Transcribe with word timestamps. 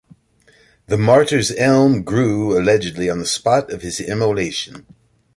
The 0.87 0.97
"Martyr's 0.97 1.51
Elm" 1.55 2.01
grew, 2.01 2.57
allegedly, 2.57 3.07
on 3.07 3.19
the 3.19 3.27
spot 3.27 3.69
of 3.71 3.83
his 3.83 3.99
immolation. 3.99 4.87